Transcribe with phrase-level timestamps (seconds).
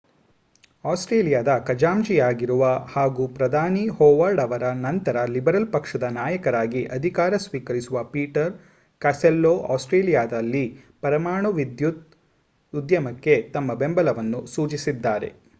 [0.83, 2.63] ಆಸ್ಟ್ರೇಲಿಯಾದ ಖಜಾಂಚಿಯಾಗಿರುವ
[2.87, 8.51] ಹಾಗೂ ಪ್ರಧಾನಿ ಜಾನ್ ಹೊವಾರ್ಡ್ ಅವರ ನಂತರ ಲಿಬರಲ್ ಪಕ್ಷದ ನಾಯಕರಾಗಿ ಅಧಿಕಾರ ಸ್ವೀಕರಿಸುವ ಪೀಟರ್
[9.01, 10.65] ಕಾಸ್ಟೆಲ್ಲೊ ಆಸ್ಟ್ರೇಲಿಯಾದಲ್ಲಿ
[11.01, 12.03] ಪರಮಾಣು ವಿದ್ಯುತ್
[12.73, 15.31] ಉದ್ಯಮಕ್ಕೆ ತಮ್ಮ ಬೆಂಬಲವನ್ನು ಸೂಚಿಸಿದ್ದಾರೆ